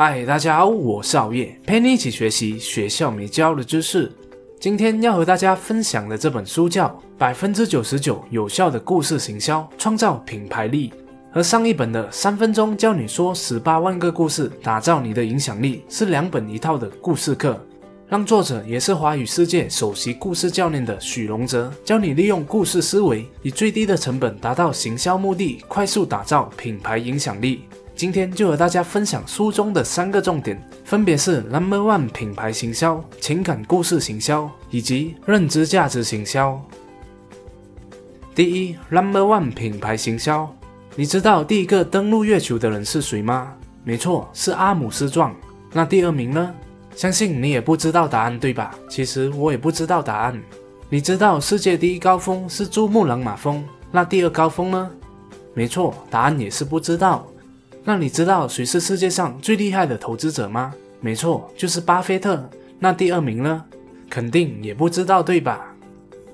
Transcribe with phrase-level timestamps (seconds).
[0.00, 4.08] 嗨，大家好，我是熬夜，陪你一起学习学校没教的知识。
[4.60, 6.86] 今天要和大家分享的这本书叫
[7.18, 10.90] 《百分之九十九有效的故事行销，创造品牌力》，
[11.34, 17.60] 和上一本的《三分钟教你说十八万个故事，打造你的影响力》是两本一套的故事课。
[18.06, 27.64] 让作者也是华语世界首席故事教练的许荣哲教你利用故事思维，以最低的成本达到行销目的，快速打造品牌影响力。
[27.98, 36.64] 今天就和大家分享书中的三个重点，分别是 Number One 品牌行销、情感故事行销以及认知价值行销。
[38.36, 40.48] 第一，Number One 品牌行销，
[40.94, 43.52] 你知道第一个登陆月球的人是谁吗？
[43.82, 45.34] 没错，是阿姆斯壮。
[45.72, 46.54] 那第二名呢？
[46.94, 48.72] 相信你也不知道答案，对吧？
[48.88, 50.40] 其实我也不知道答案。
[50.88, 54.88] 你知道世界第一高峰是珠穆朗玛峰，那第二高峰呢？
[55.52, 57.26] 没错，答案也是不知道。
[57.88, 60.74] 那你知道谁是世界上最厉害的投资者吗？
[61.00, 62.46] 没错，就是巴菲特。
[62.78, 63.64] 那第二名呢？
[64.10, 65.74] 肯定也不知道，对吧？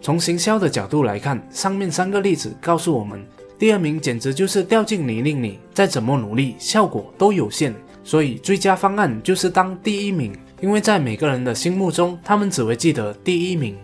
[0.00, 3.24] 从行销的角度来看，上面三个例子告诉我们，
[3.56, 7.72] 第二名简直就是掉进泥泞里，再怎么努力，效果都有限。
[8.02, 10.36] 所以最佳方案就是当第一名。
[10.60, 13.76] 因为在每个人的心目中，他们只会记得第一名。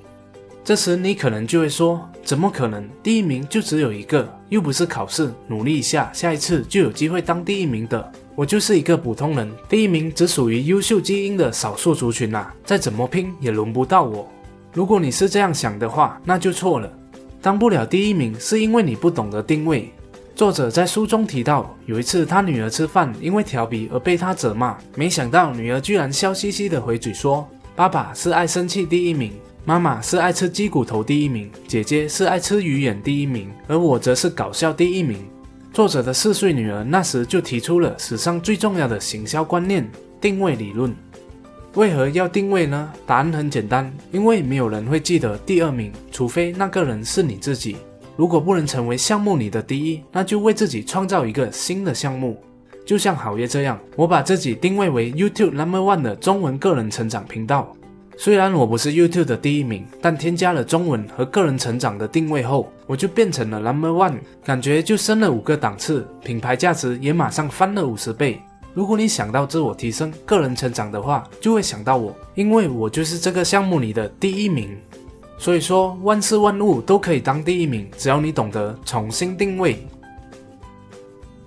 [0.64, 2.84] 这时你可能就会说：“怎么可能？
[3.00, 8.12] 第一名就只有一个，又不是考试，努力一下，下一次就有机会当第一名的。
[8.34, 14.28] 我就是一个普通人，第一名只属于优秀基因的少数族群呐，再怎么拼也轮不到我。”
[14.74, 16.92] 如果你是这样想的话，那就错了。
[17.40, 19.90] 当不了第一名，是因为你不懂得定位。
[20.34, 24.76] 作者在书中提到，有一次他女儿吃饭，因为调皮而被他责骂。
[24.94, 29.32] 没想到女儿居然笑嘻嘻的回嘴说：“爸爸是爱生气第一名，
[29.70, 35.24] 妈妈是爱吃鸡骨头第一名，姐姐是爱吃鱼眼第一名，而我则是搞笑第一名。”
[35.72, 39.88] 作者的四岁女儿那时就提出了史上最重要的行销观念——
[40.20, 40.92] 定位理论。
[41.74, 42.92] 为何要定位呢？
[43.06, 47.76] 答案很简单，因为没有人会记得第二名，除非那个人是你自己。
[48.16, 52.42] 如果不能成为项目里的第一，那就为自己创造一个新的项目。
[52.84, 57.72] 就像好爷这样，我把自己定位为 YouTube Number One 的中文个人成长频道。
[58.22, 68.38] 虽然我不是 YouTube 的第一名，但添加了中文和个人成长的定位后，我就变成了 Number One，感觉就升了五个档次，品牌价值也马上翻了五十倍。
[68.74, 74.76] 如果你想到自我提升、个人成长的话，就会想到我，因为我就是这个项目里的第一名。
[75.38, 79.82] 所以说，万事万物都可以当第一名，只要你懂得重新定位。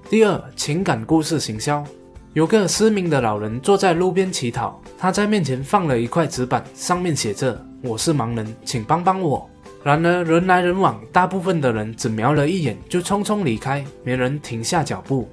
[0.10, 1.86] 第二，情感故事行销。
[2.34, 9.48] 有个失明的老人坐在路边乞讨，他在面前放了一块纸板，上面写着：“我是盲人，请帮帮我。”
[9.86, 15.30] 然而人来人往，大部分的人只瞄了一眼就匆匆离开，没人停下脚步。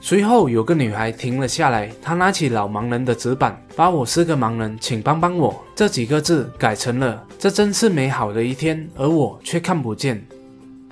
[0.00, 10.20] 随后有个女孩停了下来，她拿起老盲人的纸板，把我是个盲人，请帮帮我这几个字改成了“这真是美好的一天”，而我却看不见。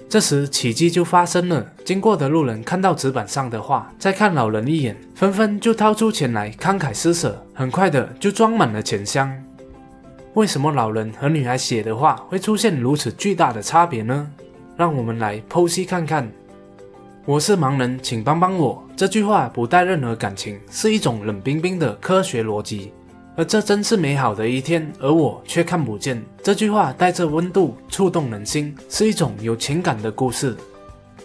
[0.09, 9.37] 这时奇迹就发生了，经过的路人看到纸板上的画，再看老人一眼，纷纷就掏出钱来慷慨施舍，很快的就装满了钱箱。
[10.35, 14.31] 为什么老人和女孩写的话会出现如此巨大的差别呢？
[14.77, 16.31] 让我们来剖析看看。
[17.25, 18.81] 我是盲人，请帮帮我。
[18.97, 22.93] 这句话不带任何感情，是一种冷冰冰的科学逻辑。
[23.37, 26.21] 而这真是美好的一天，而我却看不见。
[26.43, 30.57] 这句话带着温度，触动人心，是一种有情感的故事。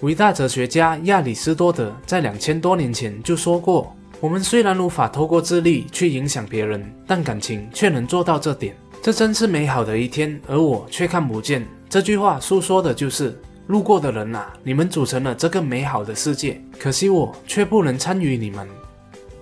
[0.01, 8.75] 伟大哲学家亚里士多德在两千多年前就说过：“我们虽然无法透过智力去影响别人，但感情却能做到这点。
[9.01, 13.39] 这真是美好的一天，而我却看不见。”这句话诉说的就是。
[13.67, 18.67] 路过的人啊，你们组成了这个美好的世界，可惜我却不能参与你们。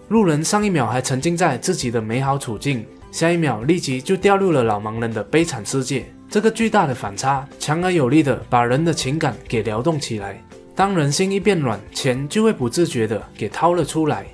[0.09, 6.11] 路人上一秒还沉浸在自己的美好处境，下一秒立即就掉入了老盲人的悲惨世界。
[6.27, 10.43] 这个巨大的反差，强而有力的把人的情感给撩动起来。
[10.75, 14.25] 当人心一变软，钱就会不自觉的给掏了出来。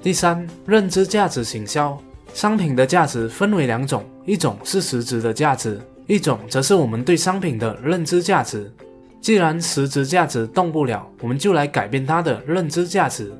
[0.00, 2.00] 第三，认知价值行销，
[2.32, 5.80] 商品的价值分为两种，一种是实质的价值。
[6.06, 8.72] 一种则是我们对商品的认知价值。
[9.20, 13.32] 既然实质价值动不了，我们就来改变它的认知价值。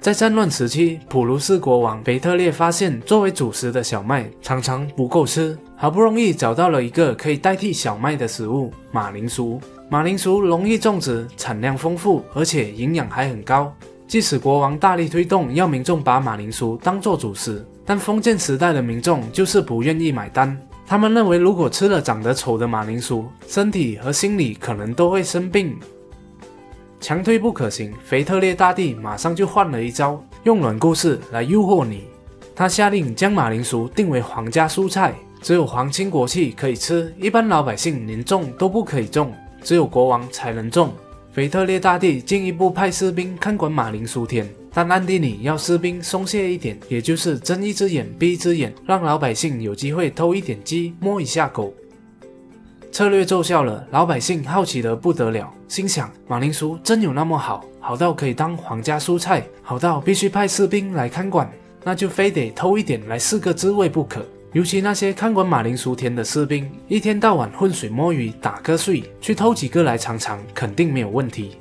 [0.00, 9.60] 在战乱时期，普鲁士国王腓特烈发现，作为主食的小麦常常不够吃，好不容易找到了一个可以代替小麦的食物——马铃薯。
[9.90, 13.74] 马铃薯容易种植，产量丰富，而且营养还很高。
[14.06, 20.56] 即使国王大力推动要民众把马铃薯当做主食，但封建时代的民众就是不愿意买单。
[20.86, 25.76] 他们认为，如果吃了长得丑的马铃薯，身体和心理可能都会生病。
[27.00, 32.04] 强推不可行，腓特烈大帝马上就换了一招，用软故事来诱惑你。
[32.54, 40.92] 他下令将马铃薯定为皇家蔬菜，只有皇亲国戚可以吃，一般老百姓连种都不可以种，只有国王才能种。
[41.32, 44.44] 腓特烈大帝进一步派士兵看管马铃薯田，
[44.74, 51.72] 但暗地里要士兵松懈一点，也就是睁一只眼闭一只眼，让老百姓有机会偷一点鸡，摸一下狗。
[52.90, 61.48] 策略奏效了，老百姓好奇得不得了，心想：马铃薯真有那么好，好到可以当皇家蔬菜，好到必须派士兵来看管，
[61.84, 64.24] 那就非得偷一点来试个滋味不可。
[64.52, 71.58] 尤其那些看管马铃薯田的士兵，一天到晚浑水摸鱼、打瞌睡，去偷几个来尝尝，肯定没有问题。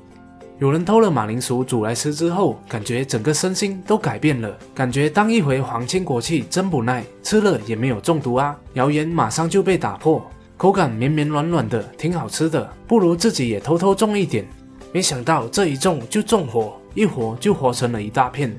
[0.60, 8.58] 有人偷了马铃薯煮来吃之后，感觉整个身心都改变了，感觉当一回皇亲国戚真不赖，吃了也没有中毒啊。
[8.74, 10.26] 谣言马上就被打破。
[10.58, 14.44] 口感绵绵软软的，挺好吃的，不如自己也偷偷种一点。
[14.92, 18.52] 没想到这一种就中火，一火就活成了一大片。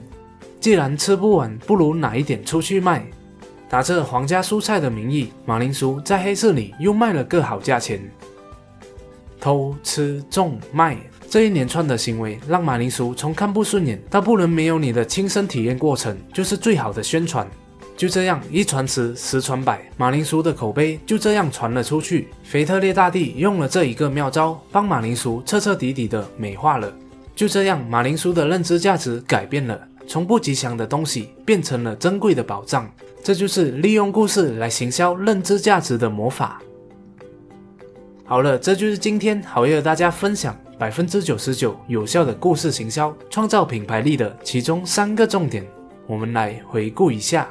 [0.60, 3.04] 既然吃不完，不如拿一点出去卖。
[3.68, 8.00] 打着皇家蔬菜的名义，马铃薯在黑市里又卖了个好价钱。
[9.40, 10.96] 偷吃种卖
[11.28, 17.48] 这一连串的行为，让马铃薯从看不顺眼到不能没有你的亲身体验过程，就是最好的宣传。
[17.98, 22.28] 就这样一传十，十传百，马铃薯的口碑就这样传了出去。
[22.44, 26.94] 腓特烈大帝用了这一个妙招，帮马铃薯彻彻底底的美化了。
[27.34, 32.88] 就这样，马铃薯的认知价值改变了，从不吉祥的东西变成了珍贵的宝藏。
[33.24, 36.62] 这就是利用故事来行销认知价值的魔法。
[38.24, 45.66] 好了，这就是今天好业和大家分享百分之九十九有效的故事行销，创造品牌力的其中三个重点。
[46.06, 47.48] 我们来回顾一下。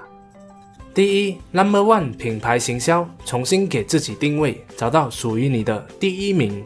[0.97, 6.65] 第一，Number One，品牌行销，重新给自己定位，找到属于你的第一名。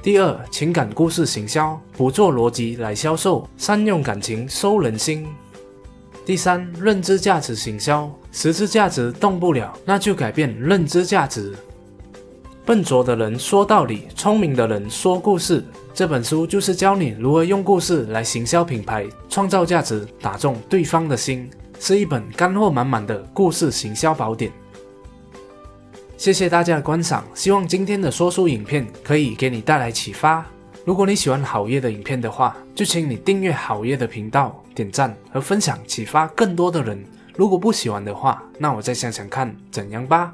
[0.00, 5.26] 第二，情感故事行销，不做逻辑来销售，善用感情收人心。
[6.24, 11.52] 第三，认知价值行销，实质价值动不了，那就改变认知价值。
[12.64, 15.64] 笨拙的人说道理，聪明的人说故事。
[15.92, 21.50] 这本书就是教你如何用故事来行销品牌，创造价值，打中对方的心。
[21.84, 24.52] 是一本干货满满的故事行销宝典。
[26.16, 30.46] 谢谢大家的观赏，希望今天的说书影片可以给你带来启发。
[30.84, 37.04] 如果你喜欢好业的影片的话，就请你订阅好业的频道、点赞和分享，启发更多的人。
[37.34, 40.32] 如果不喜欢的话，那我再想想看怎样吧。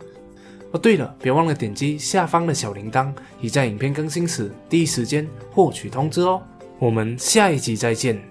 [0.73, 3.11] 哦，对了，别忘了点击下方的小铃铛，
[3.41, 6.43] 以在影片更新时第一时间获取通知哦。
[6.79, 8.23] 我们下一集再见。